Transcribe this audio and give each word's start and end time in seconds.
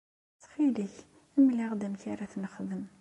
Ttxil-k 0.33 0.95
mel-aɣ-d 1.45 1.81
amek 1.85 2.03
ara 2.11 2.31
t-nexdem. 2.31 2.83